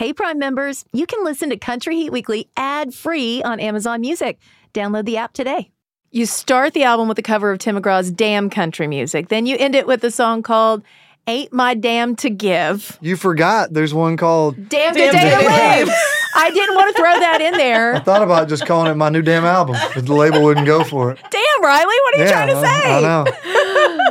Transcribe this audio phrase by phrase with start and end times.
[0.00, 4.38] Hey, Prime members, you can listen to Country Heat Weekly ad free on Amazon Music.
[4.72, 5.68] Download the app today.
[6.10, 9.28] You start the album with the cover of Tim McGraw's Damn Country Music.
[9.28, 10.82] Then you end it with a song called
[11.26, 12.96] Ain't My Damn to Give.
[13.02, 15.90] You forgot there's one called Damn, Damn Day to Live.
[16.34, 17.94] I didn't want to throw that in there.
[17.96, 20.82] I thought about just calling it my new damn album, but the label wouldn't go
[20.82, 21.18] for it.
[21.30, 22.90] Damn, Riley, what are you Yeah, trying to I- say?
[22.90, 24.06] I know.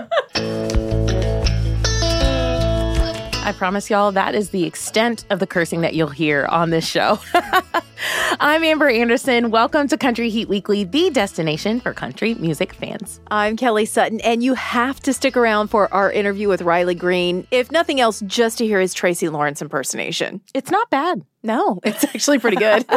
[3.49, 6.87] I promise y'all that is the extent of the cursing that you'll hear on this
[6.87, 7.17] show.
[8.39, 9.49] I'm Amber Anderson.
[9.49, 13.19] Welcome to Country Heat Weekly, the destination for country music fans.
[13.31, 17.47] I'm Kelly Sutton, and you have to stick around for our interview with Riley Green,
[17.49, 20.41] if nothing else, just to hear his Tracy Lawrence impersonation.
[20.53, 21.25] It's not bad.
[21.41, 22.85] No, it's actually pretty good.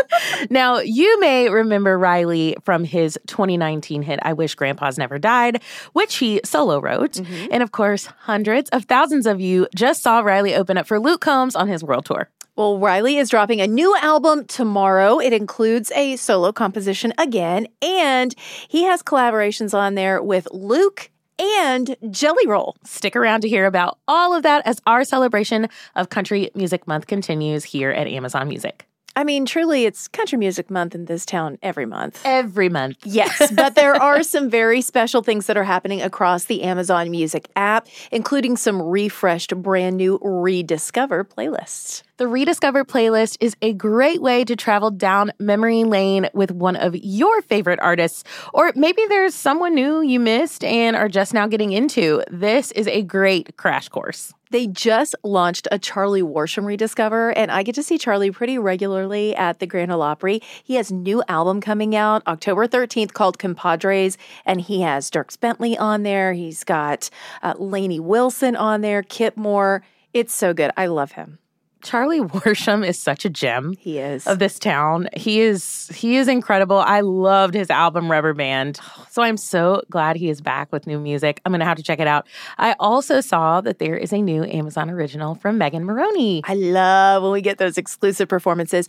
[0.51, 6.17] Now, you may remember Riley from his 2019 hit, I Wish Grandpa's Never Died, which
[6.17, 7.13] he solo wrote.
[7.13, 7.47] Mm-hmm.
[7.53, 11.21] And of course, hundreds of thousands of you just saw Riley open up for Luke
[11.21, 12.29] Combs on his world tour.
[12.57, 15.19] well, Riley is dropping a new album tomorrow.
[15.21, 18.35] It includes a solo composition again, and
[18.69, 21.11] he has collaborations on there with Luke
[21.43, 22.77] and Jelly Roll.
[22.85, 27.07] Stick around to hear about all of that as our celebration of Country Music Month
[27.07, 28.87] continues here at Amazon Music.
[29.15, 32.23] I mean, truly, it's Country Music Month in this town every month.
[32.25, 32.97] Every month.
[33.05, 37.49] Yes, but there are some very special things that are happening across the Amazon Music
[37.55, 42.03] app, including some refreshed, brand new rediscover playlists.
[42.23, 46.95] The Rediscover playlist is a great way to travel down memory lane with one of
[46.95, 48.23] your favorite artists,
[48.55, 52.23] or maybe there's someone new you missed and are just now getting into.
[52.31, 54.33] This is a great crash course.
[54.53, 59.35] They just launched a Charlie Worsham rediscover, and I get to see Charlie pretty regularly
[59.35, 60.41] at the Grand Ole Opry.
[60.63, 65.77] He has new album coming out October 13th called Compadres, and he has Dierks Bentley
[65.77, 66.35] on there.
[66.35, 67.11] He's got
[67.43, 69.83] uh, Lainey Wilson on there, Kip Moore.
[70.15, 70.71] It's so good.
[70.77, 71.41] I love him.
[71.83, 73.75] Charlie Worsham is such a gem.
[73.79, 74.27] He is.
[74.27, 75.09] of this town.
[75.15, 76.79] He is he is incredible.
[76.79, 78.79] I loved his album Rubber Band.
[79.11, 81.41] So I'm so glad he is back with new music.
[81.45, 82.27] I'm going to have to check it out.
[82.59, 86.43] I also saw that there is a new Amazon original from Megan Moroney.
[86.45, 88.89] I love when we get those exclusive performances.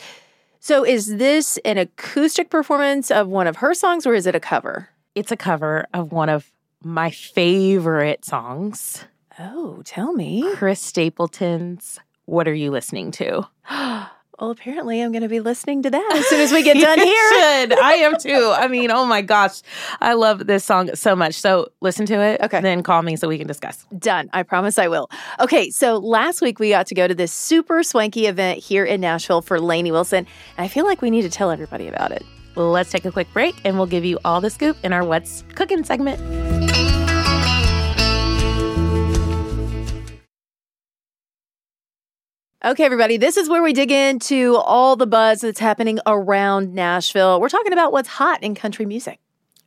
[0.59, 4.39] So, is this an acoustic performance of one of her songs or is it a
[4.39, 4.87] cover?
[5.13, 6.51] It's a cover of one of
[6.81, 9.05] my favorite songs,
[9.39, 10.43] Oh, tell me.
[10.55, 13.47] Chris Stapleton's What Are You Listening to?
[14.39, 16.97] Well, apparently, I'm going to be listening to that as soon as we get done
[16.97, 17.29] You here.
[17.29, 17.79] should.
[17.79, 18.51] I am too.
[18.57, 19.61] I mean, oh my gosh.
[20.01, 21.35] I love this song so much.
[21.35, 22.41] So listen to it.
[22.41, 22.59] Okay.
[22.59, 23.85] Then call me so we can discuss.
[23.97, 24.31] Done.
[24.33, 25.07] I promise I will.
[25.39, 28.99] Okay, so last week we got to go to this super swanky event here in
[29.01, 30.25] Nashville for Lainey Wilson.
[30.57, 32.25] And I feel like we need to tell everybody about it.
[32.55, 35.05] Well, let's take a quick break and we'll give you all the scoop in our
[35.05, 36.19] What's Cooking segment.
[42.65, 47.41] Okay, everybody, this is where we dig into all the buzz that's happening around Nashville.
[47.41, 49.19] We're talking about what's hot in country music.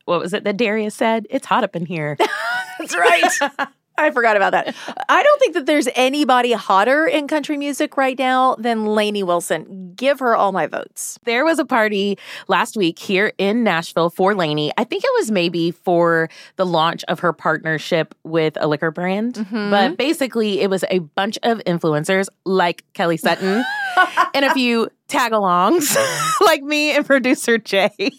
[0.05, 1.27] What was it that Darius said?
[1.29, 2.17] It's hot up in here.
[2.79, 3.31] That's right.
[4.07, 4.75] I forgot about that.
[5.09, 9.93] I don't think that there's anybody hotter in country music right now than Lainey Wilson.
[9.95, 11.17] Give her all my votes.
[11.23, 14.71] there was a party last week here in Nashville for Lainey.
[14.77, 19.35] I think it was maybe for the launch of her partnership with a liquor brand.
[19.35, 19.71] Mm-hmm.
[19.71, 23.63] But basically, it was a bunch of influencers like Kelly Sutton
[24.35, 25.97] and a few tag alongs
[26.41, 28.11] like me and producer Jay.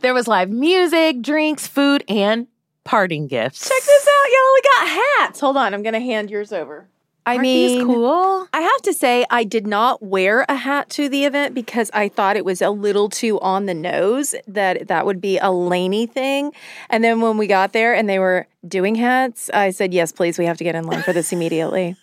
[0.00, 2.46] there was live music, drinks, food, and
[2.88, 3.68] parting gifts.
[3.68, 4.54] Check this out, y'all.
[4.54, 5.40] We got hats.
[5.40, 6.88] Hold on, I'm going to hand yours over.
[7.26, 8.48] I Aren't mean, cool?
[8.54, 12.08] I have to say, I did not wear a hat to the event because I
[12.08, 16.06] thought it was a little too on the nose that that would be a Lainey
[16.06, 16.52] thing.
[16.88, 20.38] And then when we got there and they were doing hats, I said, yes, please,
[20.38, 21.94] we have to get in line for this immediately.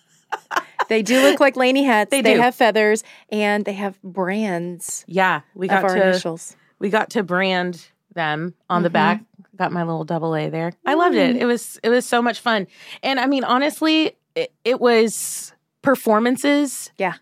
[0.89, 2.11] they do look like Lainey hats.
[2.11, 2.37] They, do.
[2.37, 6.55] have feathers and they have brands Yeah, we got our to initials.
[6.77, 8.83] we got to brand them on mm-hmm.
[8.83, 9.21] the back.
[9.55, 10.73] Got my little double A there.
[10.85, 11.35] I loved it.
[11.37, 12.67] It was it was so much fun.
[13.03, 17.13] And I mean, honestly, it, it was performances, Yeah.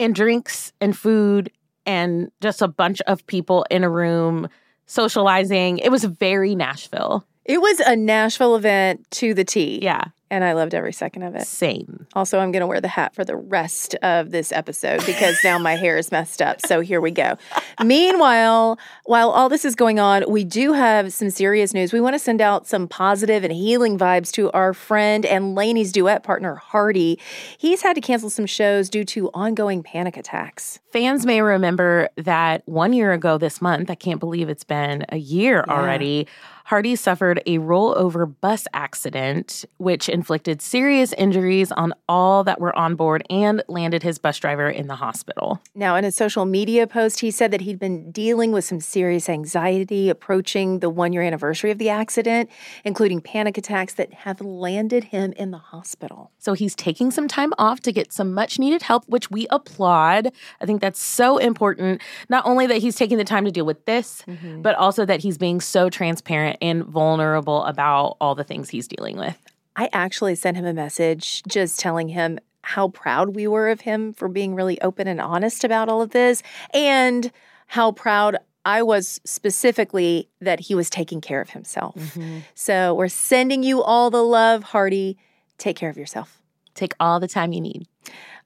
[0.00, 1.50] and drinks and food
[1.86, 4.48] and just a bunch of people in a room
[4.86, 5.78] socializing.
[5.78, 7.24] It was very Nashville.
[7.44, 9.78] It was a Nashville event to the T.
[9.82, 11.46] Yeah, And I loved every second of it.
[11.46, 12.06] same.
[12.12, 15.58] Also, I'm going to wear the hat for the rest of this episode because now
[15.58, 16.60] my hair is messed up.
[16.66, 17.38] So here we go.
[17.82, 21.92] Meanwhile, while all this is going on, we do have some serious news.
[21.92, 25.90] We want to send out some positive and healing vibes to our friend and Lainey's
[25.90, 27.18] duet partner, Hardy.
[27.56, 30.80] He's had to cancel some shows due to ongoing panic attacks.
[30.92, 35.16] Fans may remember that one year ago this month, I can't believe it's been a
[35.16, 35.74] year Yeah.
[35.74, 36.26] already,
[36.68, 42.94] Hardy suffered a rollover bus accident, which inflicted serious injuries on all that were on
[42.94, 45.62] board and landed his bus driver in the hospital.
[45.74, 49.30] Now, in a social media post, he said that he'd been dealing with some serious
[49.30, 52.50] anxiety approaching the one year anniversary of the accident,
[52.84, 56.32] including panic attacks that have landed him in the hospital.
[56.36, 60.30] So he's taking some time off to get some much needed help, which we applaud.
[60.60, 62.02] I think that's so important.
[62.28, 64.60] Not only that he's taking the time to deal with this, mm-hmm.
[64.60, 69.16] but also that he's being so transparent and vulnerable about all the things he's dealing
[69.16, 69.36] with.
[69.76, 74.12] I actually sent him a message just telling him how proud we were of him
[74.12, 76.42] for being really open and honest about all of this
[76.74, 77.30] and
[77.66, 81.94] how proud I was specifically that he was taking care of himself.
[81.96, 82.40] Mm-hmm.
[82.54, 85.16] So we're sending you all the love, Hardy.
[85.56, 86.42] Take care of yourself.
[86.78, 87.88] Take all the time you need.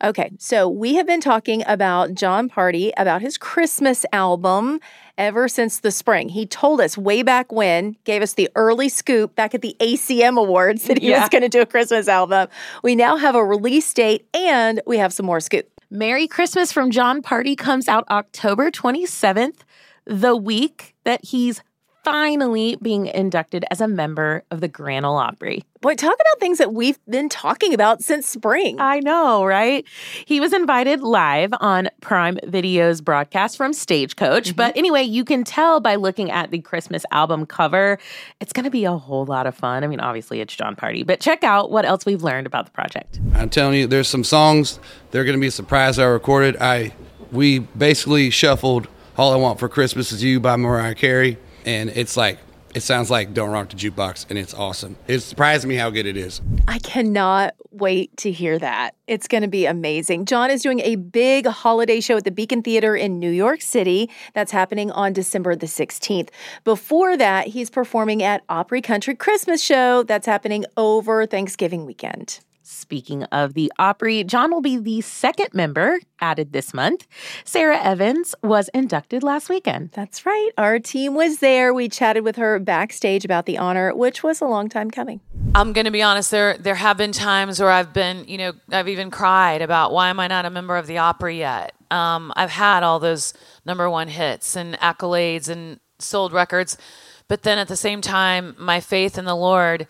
[0.03, 4.81] Okay, so we have been talking about Jon Pardi, about his Christmas album
[5.19, 6.31] ever since the spring.
[6.31, 10.41] He told us way back when, gave us the early scoop back at the ACM
[10.41, 11.21] Awards that he yeah.
[11.21, 12.49] was going to do a Christmas album.
[12.83, 15.69] We now have a release date and we have some more scoop.
[15.91, 19.59] Merry Christmas from Jon Pardi comes out October 27th,
[20.07, 21.63] the week that he's
[22.05, 25.65] finally being inducted as a member of the Grand Ole Opry.
[25.81, 28.81] Boy, talk about things that we've been talking about since spring.
[28.81, 29.85] I know, right?
[30.25, 34.49] He was invited live on Prime Video's broadcast from Stagecoach.
[34.49, 34.57] Mm-hmm.
[34.57, 37.99] But anyway, you can tell by looking at the Christmas album cover,
[38.41, 39.83] it's going to be a whole lot of fun.
[39.83, 42.73] I mean, obviously, it's Jon Pardi, but check out what else we've learned about the
[42.73, 43.21] project.
[43.35, 44.79] I'm telling you, there's some songs,
[45.11, 46.57] they're going to be a surprise I recorded.
[46.61, 46.93] I
[47.33, 52.17] We basically shuffled All I Want for Christmas Is You by Mariah Carey and it's
[52.17, 52.39] like
[52.75, 54.97] it sounds like Don't Rock the Jukebox, and it's awesome.
[55.07, 56.41] It surprised me how good it is.
[56.67, 58.95] I cannot wait to hear that.
[59.07, 60.25] It's going to be amazing.
[60.25, 64.09] Jon is doing a big holiday show at the Beacon Theater in New York City.
[64.33, 66.31] That's happening on December the 16th.
[66.65, 70.03] Before that, he's performing at Opry Country Christmas Show.
[70.05, 72.41] That's happening over Thanksgiving weekend.
[72.65, 77.09] Speaking of the Opry, Jon will be the second member added this month.
[77.45, 79.91] Sara Evans was inducted last weekend.
[79.93, 80.51] That's right.
[80.57, 81.75] Our team was there.
[81.75, 85.21] We chatted with her backstage about the honor, which was a long time coming.
[85.57, 88.53] I'm going to be honest, there there have been times where I've been, you know,
[88.71, 91.75] I've even cried about why am I not a member of the Opry yet?
[91.91, 93.35] Um, I've had all those
[93.67, 96.79] number one hits and accolades and sold records,
[97.27, 99.87] but then at the same time, my faith in the Lord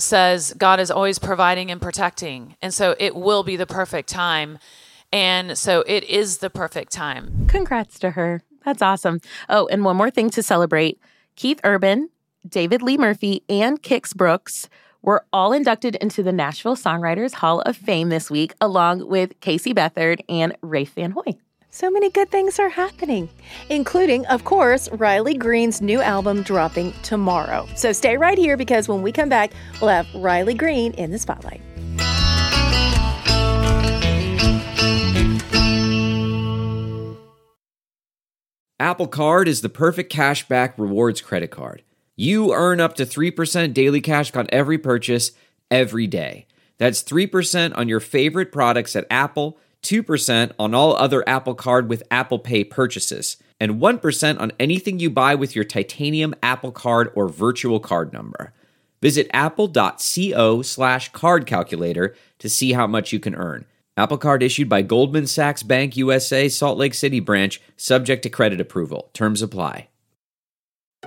[0.00, 2.56] says God is always providing and protecting.
[2.62, 4.58] And so it will be the perfect time.
[5.12, 7.46] And so it is the perfect time.
[7.48, 8.42] Congrats to her.
[8.64, 9.20] That's awesome.
[9.48, 11.00] Oh, and one more thing to celebrate
[11.36, 12.10] Keith Urban,
[12.48, 14.68] David Lee Murphy, and Kix Brooks
[15.02, 19.72] were all inducted into the Nashville Songwriters Hall of Fame this week, along with Casey
[19.72, 21.38] Beathard and Rafe Van Hoy.
[21.72, 23.28] So many good things are happening,
[23.68, 27.68] including, of course, Riley Green's new album dropping tomorrow.
[27.76, 31.18] So stay right here because when we come back, we'll have Riley Green in the
[31.20, 31.60] spotlight.
[38.80, 41.84] Apple Card is the perfect cashback rewards credit card.
[42.16, 45.30] You earn up to 3% daily cash on every purchase
[45.70, 46.46] every day.
[46.78, 52.02] That's 3% on your favorite products at Apple 2% on all other Apple Card with
[52.10, 57.28] Apple Pay purchases, and 1% on anything you buy with your titanium Apple Card or
[57.28, 58.52] virtual card number.
[59.02, 63.64] Visit apple.co slash card calculator to see how much you can earn.
[63.96, 68.60] Apple Card issued by Goldman Sachs Bank USA, Salt Lake City branch, subject to credit
[68.60, 69.10] approval.
[69.12, 69.88] Terms apply.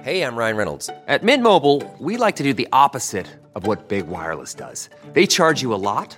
[0.01, 0.89] Hey, I'm Ryan Reynolds.
[1.07, 4.89] At Mint Mobile, we like to do the opposite of what Big Wireless does.
[5.13, 6.17] They charge you a lot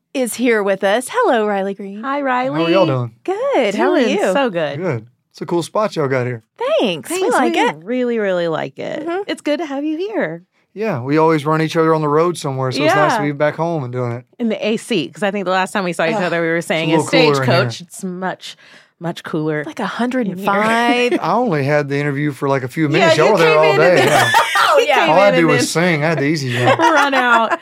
[0.13, 1.07] is here with us.
[1.09, 2.03] Hello, Riley Green.
[2.03, 2.59] Hi, Riley.
[2.59, 3.15] How are y'all doing?
[3.23, 3.75] Good.
[3.75, 4.19] How are you?
[4.33, 4.79] So good.
[4.79, 5.07] Good.
[5.29, 6.43] It's a cool spot y'all got here.
[6.57, 7.09] Thanks.
[7.09, 7.23] Thanks.
[7.23, 7.75] We like we it.
[7.77, 9.07] Really, really like it.
[9.07, 9.23] Mm-hmm.
[9.27, 10.45] It's good to have you here.
[10.73, 12.85] Yeah, we always run each other on the road somewhere, so yeah.
[12.85, 14.25] it's nice to be back home and doing it.
[14.39, 16.61] In the AC, because I think the last time we saw each other, we were
[16.61, 18.55] saying in Stagecoach, it's much
[19.01, 19.63] much cooler.
[19.65, 20.47] Like 105.
[20.47, 23.17] I only had the interview for like a few minutes.
[23.17, 24.05] Yeah, Y'all were there all day.
[24.05, 24.31] Yeah.
[24.57, 25.07] oh, yeah.
[25.07, 26.03] All I had to do was sing.
[26.03, 26.77] I had the easy one.
[26.77, 27.59] Run out.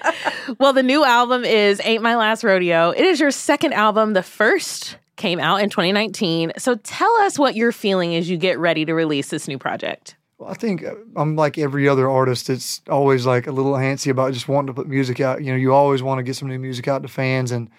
[0.60, 2.90] Well, the new album is Ain't My Last Rodeo.
[2.92, 4.14] It is your second album.
[4.14, 6.54] The first came out in 2019.
[6.58, 10.18] So tell us what you're feeling as you get ready to release this new project.
[10.38, 12.50] Well, I think uh, I'm like every other artist.
[12.50, 15.44] It's always like a little antsy about just wanting to put music out.
[15.44, 17.70] You know, you always want to get some new music out to fans, and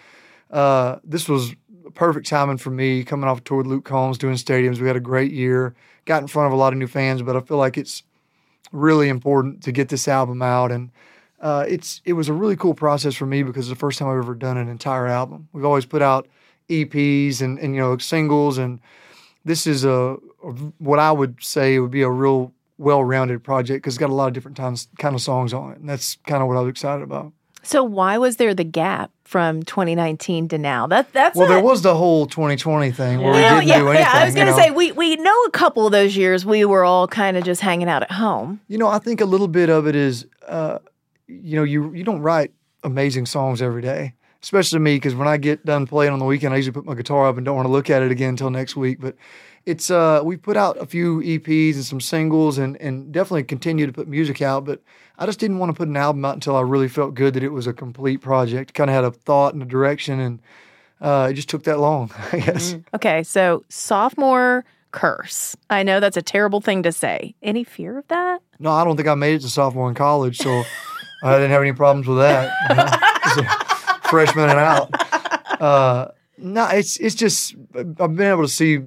[0.50, 1.54] uh, this was
[1.94, 4.80] perfect timing for me coming off a tour with Luke Combs, doing stadiums.
[4.80, 7.36] We had a great year, got in front of a lot of new fans, but
[7.36, 8.02] I feel like it's
[8.72, 10.90] really important to get this album out and.
[11.42, 14.08] Uh, it's it was a really cool process for me because it's the first time
[14.08, 15.48] I've ever done an entire album.
[15.54, 16.28] We've always put out
[16.68, 18.78] EPs and, and you know singles, and
[19.44, 23.94] this is a, a what I would say would be a real well-rounded project because
[23.94, 26.42] it's got a lot of different times, kind of songs on it, and that's kind
[26.42, 27.32] of what I was excited about.
[27.62, 30.88] So why was there the gap from 2019 to now?
[30.88, 33.88] That that's well, there was the whole 2020 thing where yeah, we didn't yeah, do
[33.88, 34.06] anything.
[34.06, 36.64] Yeah, I was going to say we we know a couple of those years we
[36.64, 38.60] were all kind of just hanging out at home.
[38.66, 40.80] You know, I think a little bit of it is, uh,
[41.28, 45.36] you know, you you don't write amazing songs every day, especially me because when I
[45.36, 47.66] get done playing on the weekend, I usually put my guitar up and don't want
[47.66, 48.98] to look at it again until next week.
[49.00, 49.14] But
[49.66, 53.86] it's uh, we put out a few EPs and some singles and and definitely continue
[53.86, 54.80] to put music out, but
[55.18, 57.42] I just didn't want to put an album out until I really felt good that
[57.42, 58.74] it was a complete project.
[58.74, 60.42] Kind of had a thought and a direction, and
[61.00, 62.10] uh, it just took that long.
[62.32, 62.74] I guess.
[62.74, 62.84] Mm.
[62.94, 65.56] Okay, so sophomore curse.
[65.68, 67.34] I know that's a terrible thing to say.
[67.42, 68.40] Any fear of that?
[68.58, 70.64] No, I don't think I made it to sophomore in college, so
[71.22, 72.50] I didn't have any problems with that.
[74.04, 75.60] Freshman and out.
[75.60, 78.80] Uh, no, it's it's just I've been able to see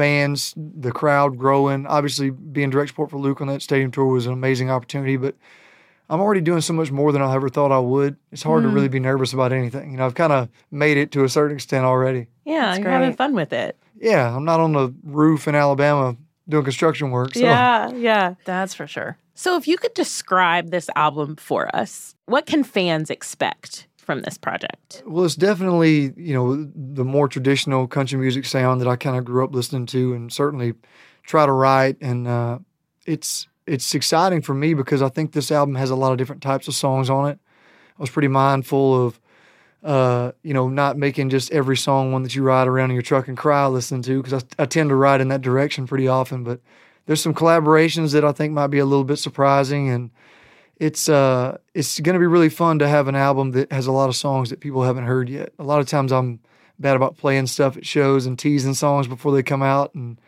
[0.00, 1.86] fans, the crowd growing.
[1.86, 5.34] Obviously, being direct support for Luke on that stadium tour was an amazing opportunity, but
[6.08, 8.16] I'm already doing so much more than I ever thought I would.
[8.32, 8.68] It's hard mm.
[8.68, 9.90] to really be nervous about anything.
[9.90, 12.28] You know, I've kind of made it to a certain extent already.
[12.46, 12.92] Yeah, That's you're great.
[12.94, 13.76] having fun with it.
[14.00, 16.16] Yeah, I'm not on the roof in Alabama
[16.48, 17.34] doing construction work.
[17.34, 17.40] So.
[17.40, 19.18] Yeah, yeah, that's for sure.
[19.34, 24.36] So, if you could describe this album for us, what can fans expect from this
[24.36, 25.04] project?
[25.06, 29.24] Well, it's definitely you know the more traditional country music sound that I kind of
[29.24, 30.74] grew up listening to, and certainly
[31.22, 31.96] try to write.
[32.00, 32.58] And uh,
[33.06, 36.42] it's it's exciting for me because I think this album has a lot of different
[36.42, 37.38] types of songs on it.
[37.96, 39.20] I was pretty mindful of,
[39.84, 43.02] uh, you know, not making just every song one that you ride around in your
[43.02, 46.08] truck and cry listening to because I, I, tend to ride in that direction pretty
[46.08, 46.42] often.
[46.42, 46.60] But
[47.06, 50.10] there's some collaborations that I think might be a little bit surprising, and
[50.80, 53.92] it's uh, it's going to be really fun to have an album that has a
[53.92, 55.52] lot of songs that people haven't heard yet.
[55.58, 56.40] A lot of times I'm
[56.78, 60.18] bad about playing stuff at shows and teasing songs before they come out, and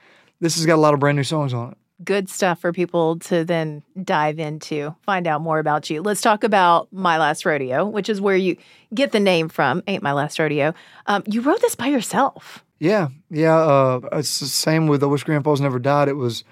[0.41, 3.19] this has got a lot of brand new songs on it good stuff for people
[3.19, 6.03] to then dive into, find out more about you.
[6.03, 8.57] Let's talk about My Last Rodeo, which is where you
[8.95, 10.75] get the name from, Ain't My Last Rodeo.
[11.07, 12.65] Um, you wrote this by yourself.
[12.79, 13.57] Yeah, yeah.
[13.57, 16.09] Uh, it's the same with I Wish Grandpa's Never Died.
[16.09, 16.45] It was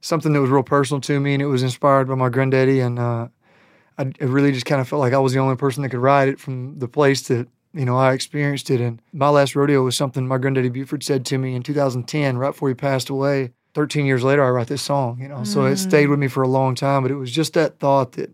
[0.00, 2.80] something that was real personal to me, and it was inspired by my granddaddy.
[2.80, 3.28] And uh,
[3.98, 6.00] I, I really just kind of felt like I was the only person that could
[6.00, 8.80] write it from the place that you know I experienced it.
[8.80, 12.50] And my last rodeo was something my granddaddy Buford said to me in 2010, right
[12.50, 13.52] before he passed away.
[13.74, 15.38] 13 years later, I write this song, you know.
[15.38, 15.46] Mm.
[15.46, 18.12] So it stayed with me for a long time, but it was just that thought
[18.12, 18.30] that,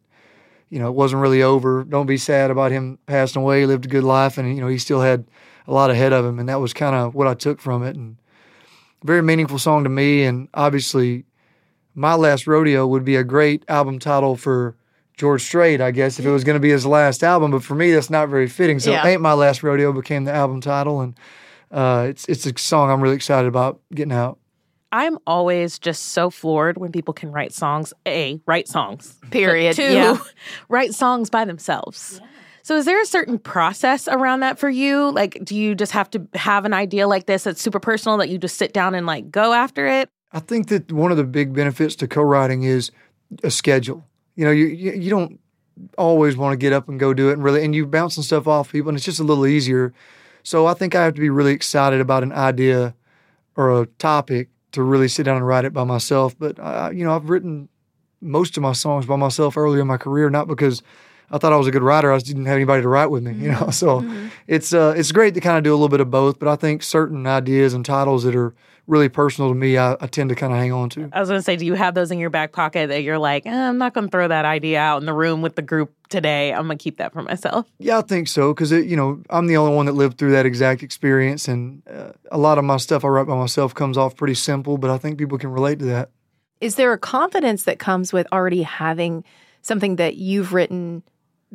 [0.68, 1.84] you know, it wasn't really over.
[1.84, 3.60] Don't be sad about him passing away.
[3.60, 5.26] He lived a good life and, you know, he still had
[5.68, 6.40] a lot ahead of him.
[6.40, 7.94] And that was kind of what I took from it.
[7.94, 8.16] And
[9.04, 10.24] very meaningful song to me.
[10.24, 11.24] And obviously,
[11.94, 14.74] My Last Rodeo would be a great album title for
[15.18, 17.50] George Strait, I guess, if it was going to be his last album.
[17.50, 18.78] But for me, that's not very fitting.
[18.78, 19.04] So yeah.
[19.04, 21.00] Ain't My Last Rodeo became the album title.
[21.00, 21.18] And
[21.72, 24.38] uh, it's, it's a song I'm really excited about getting out.
[24.92, 27.92] I'm always just so floored when people can write songs.
[28.06, 29.18] A, write songs.
[29.30, 29.74] Period.
[29.74, 30.18] Two, yeah.
[30.68, 32.20] write songs by themselves.
[32.22, 32.28] Yeah.
[32.62, 35.10] So is there a certain process around that for you?
[35.10, 38.28] Like do you just have to have an idea like this that's super personal that
[38.28, 40.10] you just sit down and like go after it?
[40.32, 42.90] I think that one of the big benefits to co-writing is
[43.42, 44.04] a schedule.
[44.38, 45.40] You know, you you, you don't
[45.96, 48.46] always want to get up and go do it and really and you bouncing stuff
[48.46, 49.92] off people and it's just a little easier.
[50.44, 52.94] So I think I have to be really excited about an idea
[53.56, 56.38] or a topic to really sit down and write it by myself.
[56.38, 57.68] But I, you know, I've written
[58.20, 60.82] most of my songs by myself earlier in my career, not because
[61.32, 62.12] I thought I was a good writer.
[62.12, 63.58] I just didn't have anybody to write with me, you know.
[63.58, 63.70] Mm-hmm.
[63.70, 64.28] So mm-hmm.
[64.46, 66.38] it's uh, it's great to kind of do a little bit of both.
[66.38, 68.54] But I think certain ideas and titles that are
[68.88, 71.08] really personal to me, I, I tend to kind of hang on to.
[71.12, 73.18] I was going to say, do you have those in your back pocket that you're
[73.18, 75.62] like, eh, I'm not going to throw that idea out in the room with the
[75.62, 76.52] group today.
[76.52, 77.70] I'm going to keep that for myself.
[77.78, 80.46] Yeah, I think so because you know I'm the only one that lived through that
[80.46, 84.16] exact experience, and uh, a lot of my stuff I write by myself comes off
[84.16, 86.10] pretty simple, but I think people can relate to that.
[86.60, 89.22] Is there a confidence that comes with already having
[89.62, 91.02] something that you've written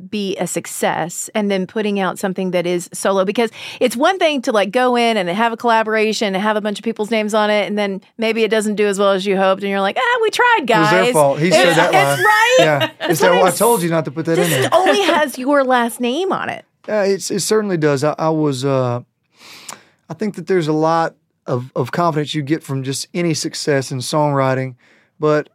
[0.09, 3.25] be a success and then putting out something that is solo.
[3.25, 6.61] Because it's one thing to like go in and have a collaboration and have a
[6.61, 9.25] bunch of people's names on it and then maybe it doesn't do as well as
[9.25, 11.39] you hoped and you're like ah we tried guys it was their fault.
[11.39, 12.25] He it's, said that it's line.
[12.25, 12.55] right?
[12.59, 13.09] Yeah.
[13.09, 14.63] It's that, I told you not to put that in there.
[14.63, 16.65] it only has your last name on it.
[16.87, 18.03] Yeah it certainly does.
[18.03, 19.01] I, I was uh,
[20.09, 23.91] I think that there's a lot of, of confidence you get from just any success
[23.91, 24.75] in songwriting
[25.19, 25.49] but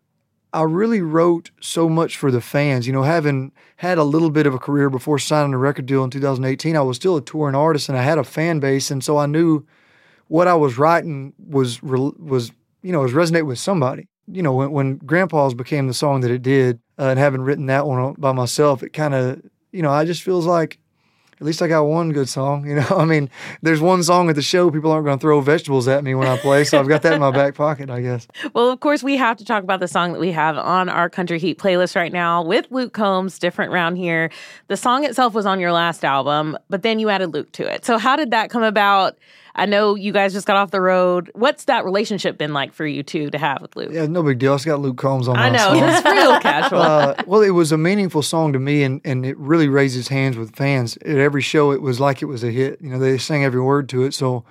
[0.53, 2.87] I really wrote so much for the fans.
[2.87, 6.05] You know, having had a little bit of a career before signing a record deal
[6.05, 9.05] in 2018, I was still a touring artist and I had a fan base, and
[9.05, 9.67] so I knew
[10.29, 12.53] what I was writing was was
[12.83, 14.09] you know was resonate with somebody.
[14.27, 17.67] You know, when when Grandpa's became the song that it did, uh, and having written
[17.67, 20.79] that one by myself, it kind of you know I just feels like
[21.41, 22.67] at least I got one good song.
[22.67, 23.31] You know, I mean,
[23.63, 24.71] there's one song at the show.
[24.71, 27.13] People aren't going to throw vegetables at me when I play, so I've got that
[27.15, 28.27] in my back pocket, I guess.
[28.55, 31.11] Well, of course, we have to talk about the song that we have on our
[31.11, 34.31] Country Heat playlist right now with Luke Combs, Different Round Here.
[34.69, 37.85] The song itself was on your last album, but then you added Luke to it.
[37.85, 39.17] So, how did that come about?
[39.59, 41.33] I know you guys just got off the road.
[41.35, 43.91] What's that relationship been like for you two to have with Luke?
[43.93, 44.55] Yeah, no big deal.
[44.55, 46.79] It's got Luke Combs on I know, it's real casual.
[46.83, 50.37] uh, well, it was a meaningful song to me, and, and it really raises hands
[50.37, 50.97] with fans.
[50.99, 52.81] At every show, it was like it was a hit.
[52.81, 54.15] You know, they sang every word to it.
[54.15, 54.45] So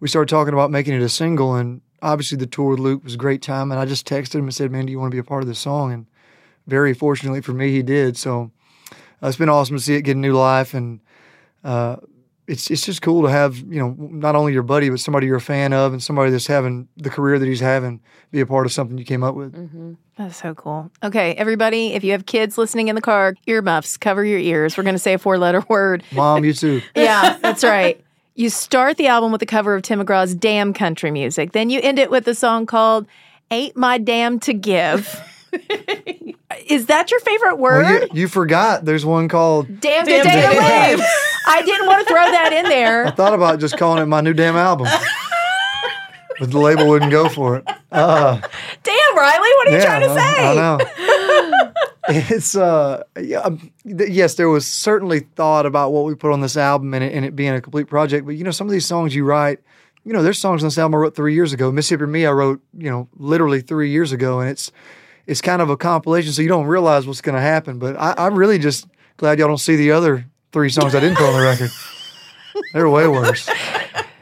[0.00, 3.14] we started talking about making it a single, and obviously the tour with Luke was
[3.14, 3.72] a great time.
[3.72, 5.42] And I just texted him and said, "Man, do you want to be a part
[5.42, 6.06] of this song?" And
[6.66, 8.18] very fortunately for me, he did.
[8.18, 8.50] So
[9.22, 11.00] uh, it's been awesome to see it get a new life, and
[11.64, 11.96] uh,
[12.52, 15.36] it's it's just cool to have you know not only your buddy but somebody you're
[15.36, 18.66] a fan of, and somebody that's having the career that he's having be a part
[18.66, 19.52] of something you came up with.
[19.52, 19.94] Mm-hmm.
[20.18, 20.90] That's so cool.
[21.02, 24.76] Okay, everybody, if you have kids listening in the car, earmuffs, cover your ears.
[24.76, 26.04] We're going to say a four letter word.
[26.12, 26.82] Mom, you too.
[26.94, 28.02] Yeah, that's right.
[28.34, 31.52] You start the album with a cover of Tim McGraw's Damn Country Music.
[31.52, 33.06] Then you end it with a song called
[33.50, 35.20] Ain't My Damn to Give.
[36.66, 37.82] Is that your favorite word?
[37.82, 38.84] Well, you, you forgot.
[38.84, 39.66] There's one called.
[39.80, 40.98] Damn, Damn to Day to to Live.
[40.98, 41.08] Live.
[41.46, 43.06] I didn't want to throw that in there.
[43.06, 44.86] I thought about just calling it my new damn album,
[46.38, 47.68] but the label wouldn't go for it.
[47.90, 48.40] Uh,
[48.82, 50.46] Damn, Riley, what are you trying to say?
[50.46, 51.72] I know.
[52.08, 56.56] it's uh, yeah, um, yes, there was certainly thought about what we put on this
[56.56, 58.24] album and it, and it being a complete project.
[58.24, 59.60] But you know, some of these songs you write,
[60.04, 61.70] you know, there's songs on this album I wrote three years ago.
[61.70, 64.72] Mississippi Me, I wrote, you know, literally three years ago, and it's
[65.26, 67.78] it's kind of a compilation, so you don't realize what's going to happen.
[67.78, 68.86] But I, I'm really just
[69.16, 71.70] glad y'all don't see the other three songs I didn't put on the record.
[72.74, 73.48] They're way worse.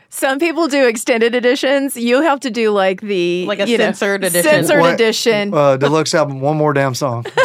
[0.08, 1.96] Some people do extended editions.
[1.96, 4.42] You have to do like the Like a you know, censored edition.
[4.50, 5.54] Censored What- edition.
[5.54, 7.24] Uh, deluxe album, one more damn song.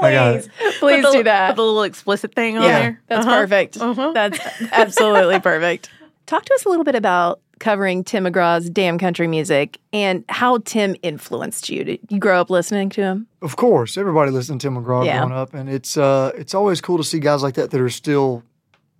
[0.00, 0.48] I got.
[0.78, 1.50] Please the- do that.
[1.50, 3.02] Put the little explicit thing on yeah, there.
[3.08, 3.40] that's Uh-huh.
[3.40, 3.74] perfect.
[4.14, 4.38] That's
[4.72, 5.90] absolutely perfect.
[6.26, 10.58] Talk to us a little bit about covering Tim McGraw's Damn Country Music and how
[10.58, 11.84] Tim influenced you.
[11.84, 13.26] Did you grow up listening to him?
[13.42, 15.18] Of course, everybody listened to Tim McGraw Yeah.
[15.18, 17.88] growing up, and it's uh, it's always cool to see guys like that that are
[17.90, 18.42] still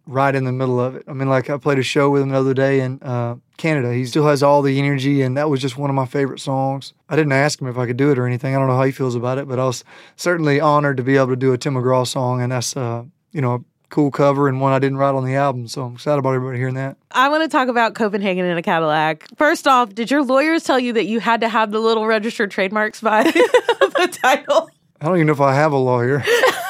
[0.07, 1.05] right in the middle of it.
[1.07, 3.93] I mean, like I played a show with him the other day in uh, Canada.
[3.93, 6.95] He still has all the energy, and that was just one of my favorite songs.
[7.11, 8.55] I didn't ask him if I could do it or anything.
[8.55, 9.85] I don't know how he feels about it, but I was
[10.17, 13.41] certainly honored to be able to do a Tim McGraw song, and that's uh, you
[13.43, 15.67] know cool cover and one I didn't write on the album.
[15.69, 16.97] So I'm excited about everybody hearing that.
[17.11, 19.27] I want to talk about Copenhagen in a Cadillac.
[19.37, 22.51] First off, did your lawyers tell you that you had to have the little registered
[22.51, 24.69] trademarks by the title?
[25.01, 26.23] I don't even know if I have a lawyer.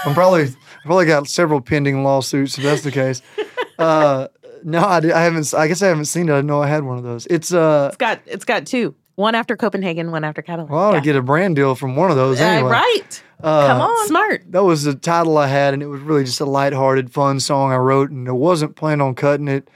[0.04, 3.22] I'm probably I probably got several pending lawsuits if that's the case.
[3.78, 4.26] Uh,
[4.64, 5.54] no, I, I haven't.
[5.54, 6.32] I guess I haven't seen it.
[6.32, 7.26] I didn't know I had one of those.
[7.26, 8.96] It's uh, It's got it's got two.
[9.18, 10.70] One after Copenhagen, one after Cadillac.
[10.70, 12.70] well, I ought to get a brand deal from one of those Uh, anyway.
[12.70, 13.22] right.
[13.42, 14.06] Come on.
[14.06, 14.44] Smart.
[14.52, 17.72] That was the title I had, and it was really just a lighthearted, fun song
[17.72, 19.68] I wrote, and I wasn't planning on cutting it.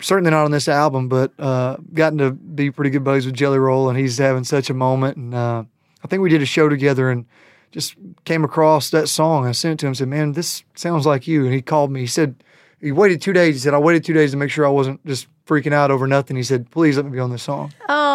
[0.00, 3.58] Certainly not on this album, but uh, gotten to be pretty good buddies with Jelly
[3.58, 5.18] Roll, and he's having such a moment.
[5.18, 5.64] And uh,
[6.02, 7.26] I think we did a show together, and
[7.70, 9.46] just came across that song.
[9.46, 11.90] I sent it to him, and said, "Man, this sounds like you." And he called
[11.90, 12.00] me.
[12.00, 12.34] He said,
[12.80, 15.04] "He waited two days." He said, "I waited two days to make sure I wasn't
[15.04, 18.07] just freaking out over nothing." He said, "Please let me be on this song." Oh,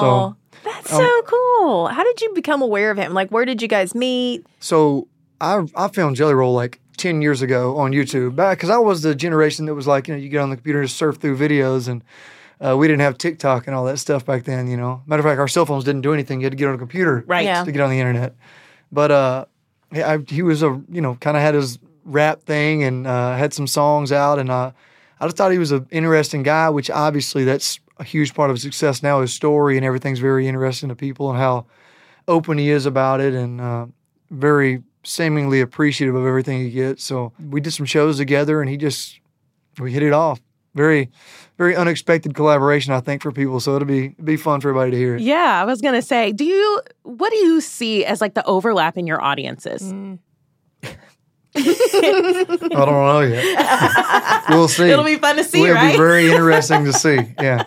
[0.00, 1.86] So, that's so cool.
[1.88, 3.14] How did you become aware of him?
[3.14, 4.44] Like, where did you guys meet?
[4.60, 5.08] So
[5.40, 9.02] I I found Jelly Roll like ten years ago on YouTube back because I was
[9.02, 11.36] the generation that was like you know you get on the computer and surf through
[11.36, 12.02] videos and
[12.60, 14.66] uh, we didn't have TikTok and all that stuff back then.
[14.66, 16.40] You know, matter of fact, our cell phones didn't do anything.
[16.40, 17.44] You had to get on a computer Right.
[17.44, 17.62] Yeah.
[17.64, 18.34] to get on the internet.
[18.90, 19.44] But uh,
[19.92, 23.36] he- I, he was a you know kind of had his rap thing and uh,
[23.36, 24.70] had some songs out and uh,
[25.20, 26.70] I just thought he was an interesting guy.
[26.70, 29.20] Which obviously that's a huge part of his success now.
[29.20, 31.66] His story and everything's very interesting to people and how
[32.28, 33.86] open he is about it and uh,
[34.30, 37.04] very seemingly appreciative of everything he gets.
[37.04, 39.20] So we did some shows together and he just
[39.78, 40.40] we hit it off.
[40.74, 41.08] Very,
[41.56, 43.60] very unexpected collaboration, I think, for people.
[43.60, 45.16] So it'll be be fun for everybody to hear.
[45.16, 45.22] it.
[45.22, 48.98] Yeah, I was gonna say, do you what do you see as like the overlap
[48.98, 49.82] in your audiences?
[49.82, 50.18] Mm.
[51.56, 54.44] I don't know yet.
[54.50, 54.90] we'll see.
[54.90, 55.92] It'll be fun to see, It'll right?
[55.92, 57.18] be very interesting to see.
[57.40, 57.64] Yeah.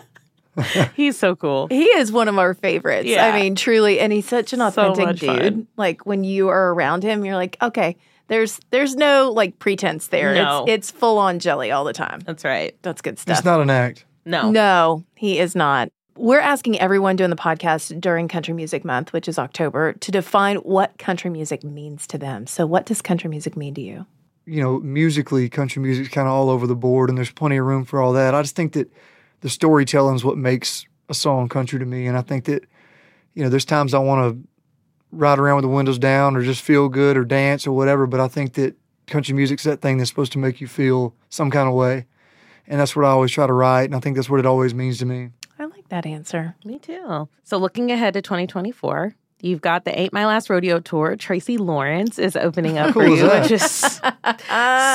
[0.96, 1.68] He's so cool.
[1.68, 3.06] He is one of our favorites.
[3.06, 3.26] Yeah.
[3.26, 5.28] I mean, truly, and he's such an authentic much dude.
[5.28, 5.66] fun.
[5.76, 7.96] Like when you are around him, you're like, okay,
[8.28, 10.34] there's there's no like pretense there.
[10.34, 10.64] No.
[10.66, 12.20] It's it's full on jelly all the time.
[12.20, 12.76] That's right.
[12.82, 13.38] That's good stuff.
[13.38, 14.04] It's not an act.
[14.24, 14.50] No.
[14.50, 15.90] No, he is not.
[16.16, 20.56] we're asking everyone doing the podcast during Country Music Month, which is October, to define
[20.58, 22.46] what country music means to them.
[22.46, 24.06] So, what does country music mean to you?
[24.46, 27.66] You know, musically, country music's kind of all over the board, and there's plenty of
[27.66, 28.34] room for all that.
[28.34, 28.92] I just think that
[29.40, 32.64] the storytelling is what makes a song country to me, and I think that
[33.34, 34.48] you know, there's times I want to
[35.12, 38.20] ride around with the windows down or just feel good or dance or whatever, but
[38.20, 38.76] I think that
[39.06, 42.06] country music's that thing that's supposed to make you feel some kind of way.
[42.66, 43.84] And that's what I always try to write.
[43.84, 45.30] And I think that's what it always means to me.
[45.58, 46.54] I like that answer.
[46.64, 47.28] Me too.
[47.42, 51.16] So, looking ahead to 2024, you've got the Ain't My Last Rodeo tour.
[51.16, 53.42] Tracy Lawrence is opening up for cool is you, that?
[53.42, 53.70] which is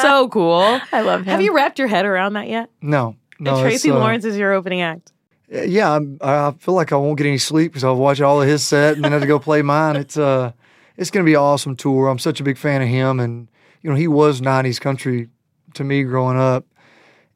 [0.02, 0.80] so cool.
[0.94, 1.28] I love him.
[1.28, 2.70] Have you wrapped your head around that yet?
[2.82, 3.16] No.
[3.40, 5.12] No, Tracy uh, Lawrence is your opening act.
[5.50, 8.48] Yeah, I'm, I feel like I won't get any sleep because I'll watch all of
[8.48, 9.96] his set and then have to go play mine.
[9.96, 10.54] It's uh,
[10.98, 12.08] it's going to be an awesome tour.
[12.08, 13.48] I'm such a big fan of him, and
[13.82, 15.30] you know he was '90s country
[15.76, 16.66] to me growing up.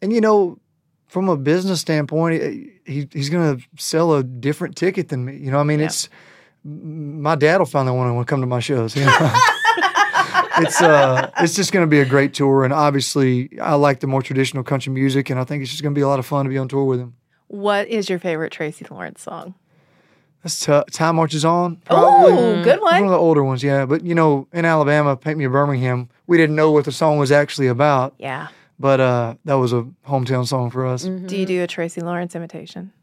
[0.02, 0.58] And you know,
[1.08, 2.42] from a business standpoint,
[2.86, 5.38] he he's going to sell a different ticket than me.
[5.38, 6.10] You know, I mean, it's
[6.64, 8.96] my dad will find finally want to come to my shows.
[8.96, 9.34] You know?
[10.58, 14.08] it's uh, it's just going to be a great tour, and obviously, I like the
[14.08, 16.26] more traditional country music, and I think it's just going to be a lot of
[16.26, 17.16] fun to be on tour with him.
[17.48, 19.56] What is your favorite Tracy Lawrence song?
[20.44, 21.76] That's t- Time Marches On.
[21.78, 22.32] Probably.
[22.32, 23.04] Oh, good One one.
[23.04, 23.86] of the older ones, yeah.
[23.86, 27.18] But you know, in Alabama, Paint Me a Birmingham, we didn't know what the song
[27.18, 28.14] was actually about.
[28.18, 28.48] Yeah.
[28.80, 31.04] But uh, that was a hometown song for us.
[31.04, 32.94] Do you do a Tracy Lawrence imitation?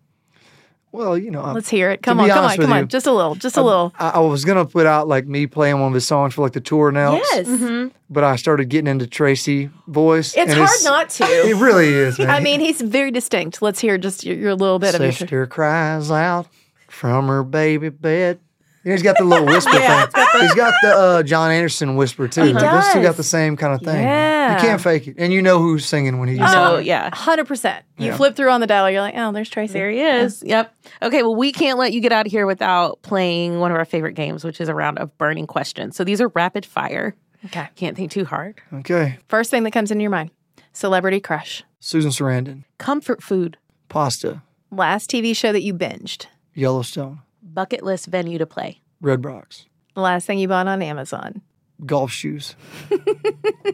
[0.97, 2.03] Well, you know, I- Let's hear it.
[2.03, 2.89] Come on, come on, come you, on.
[2.89, 3.93] Just a little, just a little.
[3.99, 6.53] I, I was gonna put out like me playing one of his songs for like
[6.55, 7.17] the tour now.
[7.17, 7.47] Yes.
[7.47, 7.89] Mm-hmm.
[8.09, 10.35] But I started getting into Tracy voice.
[10.35, 11.25] It's and hard not to.
[11.47, 12.31] It really is, man.
[12.31, 13.61] I mean, he's very distinct.
[13.61, 15.13] Let's hear just your, your little bit of it.
[15.13, 16.47] Sister cries out
[16.89, 18.41] from her baby bed.
[18.87, 20.41] You know, he's got the little whisper thing.
[20.43, 22.45] He's got the uh, John Anderson whisper too.
[22.45, 24.01] He Like, Those two got the same kind of thing.
[24.01, 24.55] Yeah.
[24.55, 26.55] You can't fake it, and you know who's singing when he's singing.
[26.55, 26.87] Oh, singing.
[26.87, 27.11] yeah.
[27.13, 27.85] Hundred percent.
[27.99, 28.17] You Yeah.
[28.17, 28.89] flip through on the dial.
[28.89, 29.73] You're like, oh, there's Tracy.
[29.73, 30.41] There he is.
[30.47, 30.73] Yep.
[31.03, 33.85] Okay, well, we can't let you get out of here without playing one of our
[33.85, 35.97] favorite games, which is a round of burning questions.
[35.97, 37.17] So these are rapid fire.
[37.47, 37.69] Okay.
[37.75, 38.61] Can't think too hard.
[38.73, 40.31] Okay, First thing that comes into your mind:
[40.73, 43.57] celebrity crush, Susan Sarandon, Comfort food,
[43.89, 47.21] Pasta, last TV show that you binged, Yellowstone,
[47.55, 48.81] bucket list venue to play.
[49.01, 51.43] Red Rocks, the last thing you bought on Amazon.
[51.85, 52.57] golf shoes.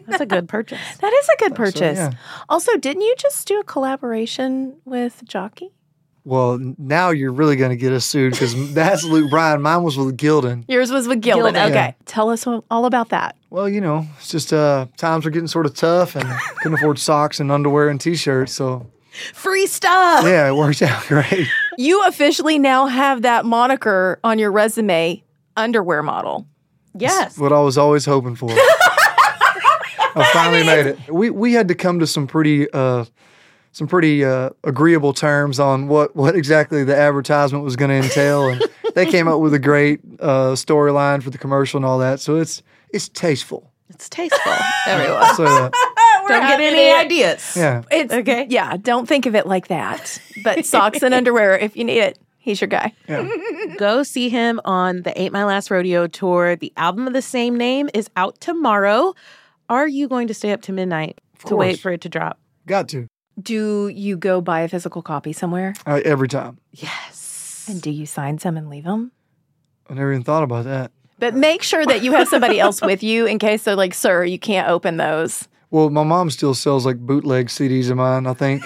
[0.05, 0.79] That's a good purchase.
[0.99, 1.97] That is a good purchase.
[1.97, 2.11] yeah.
[2.49, 5.71] Also, didn't you just do a collaboration with Jockey?
[6.25, 9.61] Well, now you're really going to get us sued because that's Luke Bryan.
[9.61, 10.63] Mine was with Gildan.
[10.69, 11.51] Yours was with Gildan.
[11.53, 11.69] Gildan.
[11.71, 13.35] Okay, tell us all all about that.
[13.49, 16.25] Well, you know, it's just uh, times are getting sort of tough, and
[16.61, 18.53] couldn't afford socks and underwear and t-shirts.
[18.53, 18.87] So
[19.33, 20.25] Free stuff.
[20.25, 21.47] yeah, it works out great.
[21.77, 25.23] You officially now have that moniker on your resume,
[25.55, 26.47] underwear model.
[26.95, 27.37] Yes.
[27.37, 28.49] what I was always hoping for.
[30.15, 31.09] I finally made it.
[31.11, 33.05] We we had to come to some pretty uh,
[33.71, 38.47] some pretty uh, agreeable terms on what what exactly the advertisement was going to entail,
[38.47, 38.63] and
[38.95, 42.19] they came up with a great uh, storyline for the commercial and all that.
[42.19, 43.71] So it's it's tasteful.
[43.89, 44.53] It's tasteful,
[44.87, 45.35] everyone.
[45.35, 45.71] So
[46.25, 47.55] uh, Don't get any ideas.
[47.55, 48.47] yeah, It's Okay.
[48.49, 50.19] Yeah, don't think of it like that.
[50.43, 52.93] But socks and underwear, if you need it, he's your guy.
[53.07, 53.27] Yeah.
[53.77, 56.55] Go see him on the Ain't My Last Rodeo tour.
[56.55, 59.13] The album of the same name is out tomorrow.
[59.69, 62.39] Are you going to stay up to midnight to wait for it to drop?
[62.67, 63.07] got to
[63.41, 65.73] Do you go buy a physical copy somewhere?
[65.85, 66.59] uh, every time.
[66.71, 67.65] Yes.
[67.69, 69.11] And do you sign some and leave them?
[69.89, 70.91] I never even thought about that.
[71.19, 74.23] But make sure that you have somebody else with you in case they're like, sir,
[74.25, 75.47] you can't open those.
[75.73, 78.27] Well, my mom still sells like bootleg CDs of mine.
[78.27, 78.61] I think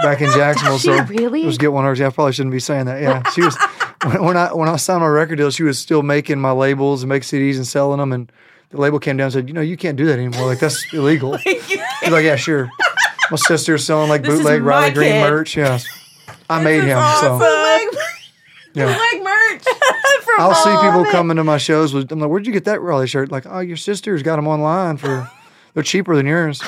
[0.00, 0.76] back in Jacksonville.
[0.76, 1.42] she so really?
[1.42, 1.98] Let's get one of hers.
[1.98, 3.00] Yeah, I probably shouldn't be saying that.
[3.00, 3.56] Yeah, she was
[4.20, 7.08] when, I when I signed my record deal, she was still making my labels and
[7.08, 8.12] make CDs and selling them.
[8.12, 8.30] And
[8.68, 10.44] the label came down and said, you know, you can't do that anymore.
[10.44, 11.38] Like that's illegal.
[11.38, 11.78] She's
[12.10, 12.68] like, yeah, sure.
[13.30, 15.56] My sister's selling like This bootleg Riley Green merch.
[15.56, 15.78] Yeah,
[16.50, 16.98] I made him.
[17.22, 17.38] So
[18.74, 19.64] yeah, Like merch.
[20.38, 22.12] I'll see people coming to my shows with.
[22.12, 23.32] I'm like, where'd you get that Riley shirt?
[23.32, 25.26] Like, oh, your sister's got them online for.
[25.78, 26.60] They're cheaper than yours.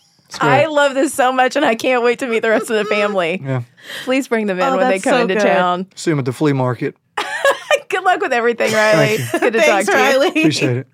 [0.40, 2.84] I love this so much and I can't wait to meet the rest of the
[2.86, 3.40] family.
[3.44, 3.62] yeah.
[4.02, 5.44] Please bring them in Oh, when they that's come so into good.
[5.44, 5.86] town.
[5.94, 6.96] See them at the flea market.
[7.88, 9.14] Good luck with everything, Riley.
[9.14, 10.08] It's good to Thanks, talk to you.
[10.08, 10.28] Riley.
[10.40, 10.88] Appreciate it.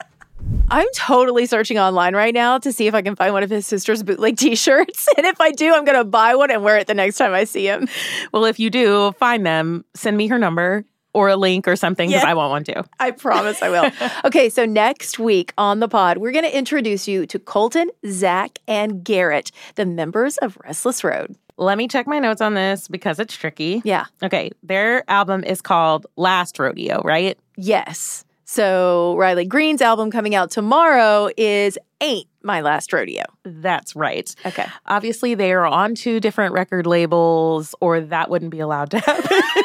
[0.68, 3.66] I'm totally searching online right now to see if I can find one of his
[3.66, 5.08] sister's bootleg t-shirts.
[5.16, 7.32] And if I do, I'm going to buy one and wear it the next time
[7.32, 7.88] I see him.
[8.32, 12.08] Well, if you do find them, send me her number or a link or something
[12.10, 12.28] because Yeah.
[12.30, 12.82] I want one too.
[13.00, 13.90] I promise I will.
[14.26, 18.58] okay, so next week on the pod, we're going to introduce you to Colton, Zach,
[18.68, 21.36] and Garrett, the members of Restless Road.
[21.56, 23.80] Let me check my notes on this because it's tricky.
[23.84, 24.06] Yeah.
[24.22, 24.50] Okay.
[24.64, 27.38] Their album is called Last Rodeo, right?
[27.56, 28.24] Yes.
[28.44, 33.22] So Riley Green's album coming out tomorrow is Ain't My Last Rodeo.
[33.44, 34.32] That's right.
[34.44, 34.66] Okay.
[34.86, 39.62] Obviously, they are on two different record labels, or that wouldn't be allowed to happen.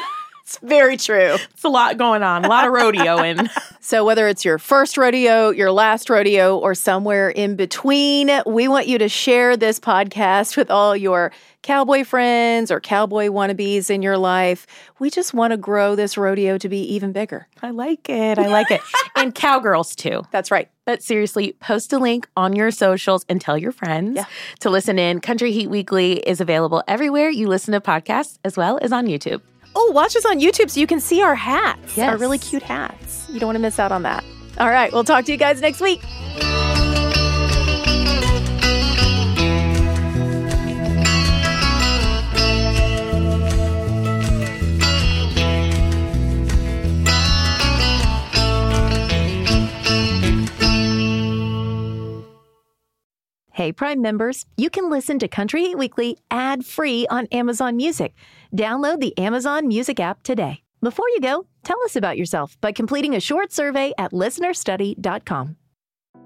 [0.50, 1.36] It's very true.
[1.52, 3.48] it's a lot going on, a lot of rodeoing.
[3.82, 8.88] So, whether it's your first rodeo, your last rodeo, or somewhere in between, we want
[8.88, 11.32] you to share this podcast with all your
[11.64, 14.68] cowboy friends or cowboy wannabes in your life.
[15.00, 17.48] We just want to grow this rodeo to be even bigger.
[17.64, 18.38] I like it.
[18.38, 18.82] I like it.
[19.16, 20.22] and cowgirls too.
[20.30, 20.70] That's right.
[20.86, 24.26] But seriously, post a link on your socials and tell your friends Yeah.
[24.60, 25.20] to listen in.
[25.20, 29.42] Country Heat Weekly is available everywhere you listen to podcasts as well as on YouTube.
[29.76, 33.28] Oh, watch us on YouTube so you can see our hats, our really cute hats.
[33.30, 34.24] You don't want to miss out on that.
[34.58, 36.02] All right, we'll talk to you guys next week.
[53.60, 58.14] Hey, Prime members, you can listen to Country Weekly ad free on Amazon Music.
[58.56, 60.62] Download the Amazon Music app today.
[60.82, 65.58] Before you go, tell us about yourself by completing a short survey at listenerstudy.com.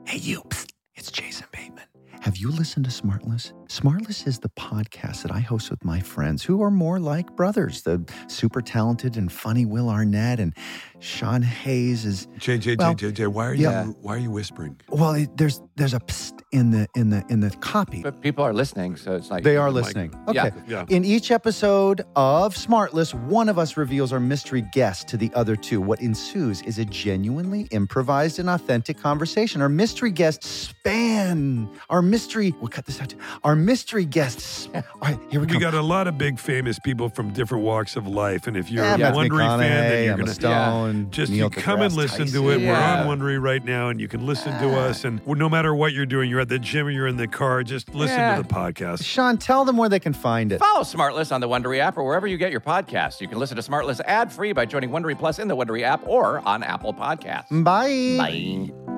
[0.06, 0.42] Hey, you.
[0.44, 1.84] Psst, it's Jason Bateman.
[2.22, 3.52] Have you listened to Smartless?
[3.68, 7.82] Smartless is the podcast that I host with my friends who are more like brothers.
[7.82, 10.56] The super talented and funny Will Arnett and
[11.00, 13.86] Sean Hayes is JJ, Well, JJ, why are yeah.
[13.86, 14.80] you why are you whispering?
[14.88, 15.16] well.
[15.16, 18.02] It, there's there's a psst in the in the in the copy.
[18.02, 20.14] But people are listening, so it's like They are listening.
[20.32, 20.46] Yeah.
[20.46, 20.58] Okay.
[20.68, 20.86] Yeah.
[20.90, 25.56] In each episode of Smartless, one of us reveals our mystery guest to the other
[25.56, 25.82] two.
[25.82, 29.62] What ensues is a genuinely improvised and authentic conversation.
[29.62, 32.54] Our mystery guests span our mystery.
[32.60, 33.10] We'll cut this out.
[33.10, 33.18] Too.
[33.44, 34.70] Our mystery guests.
[34.76, 35.56] All right, here we go.
[35.56, 38.70] We got a lot of big famous people from different walks of life, and if
[38.70, 41.82] you're yeah, a Matthew Wondery fan, then you're Emma gonna Stone, just Neil you come
[41.82, 42.62] and deGrasse listen to it.
[42.62, 43.06] Yeah.
[43.06, 44.90] We're on Wondery right now, and you can listen to ah.
[44.90, 45.04] us.
[45.04, 47.64] And no matter what you're doing, you're at the gym or you're in the car,
[47.64, 48.36] just listen Yeah.
[48.38, 49.04] to the podcast.
[49.04, 50.60] Sean, tell them where they can find it.
[50.60, 53.20] Follow Smartless on the Wondery app or wherever you get your podcasts.
[53.20, 56.06] You can listen to Smartless ad free by joining Wondery Plus in the Wondery app
[56.08, 57.48] or on Apple Podcasts.
[57.64, 58.18] Bye.
[58.18, 58.93] Bye.